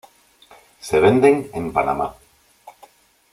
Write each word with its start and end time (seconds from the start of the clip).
Se 0.87 0.99
venden 0.99 1.51
en 1.53 1.71
Panamá. 1.71 2.15